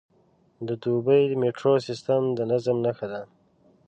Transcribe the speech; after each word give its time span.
د 0.67 0.69
دوبی 0.83 1.23
میټرو 1.41 1.73
سیستم 1.87 2.21
د 2.37 2.39
نظم 2.51 2.77
نښه 2.85 3.07
ده. 3.11 3.21